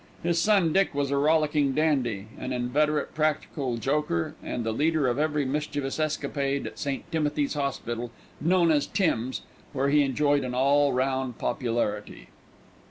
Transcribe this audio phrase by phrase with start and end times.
[0.23, 5.19] His son Dick was a rollicking dandy, an inveterate practical joker, and the leader of
[5.19, 7.03] every mischievous escapade at St.
[7.11, 8.09] Timothy's Hospital,
[8.39, 9.43] known as "Tim's,"
[9.73, 12.29] where he enjoyed an all round popularity.